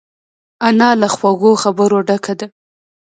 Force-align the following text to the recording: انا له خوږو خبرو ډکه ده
انا 0.67 0.89
له 1.01 1.07
خوږو 1.15 1.51
خبرو 1.63 1.97
ډکه 2.07 2.33
ده 2.39 2.47